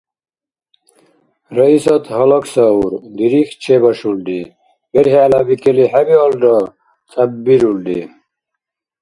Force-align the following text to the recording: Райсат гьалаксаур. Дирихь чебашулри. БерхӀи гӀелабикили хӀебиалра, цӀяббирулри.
Райсат 1.55 2.03
гьалаксаур. 2.13 2.91
Дирихь 3.17 3.53
чебашулри. 3.61 4.41
БерхӀи 4.91 5.17
гӀелабикили 5.21 5.85
хӀебиалра, 5.91 6.55
цӀяббирулри. 7.11 7.99